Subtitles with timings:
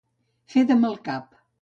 [0.53, 1.41] Fer de mal cap.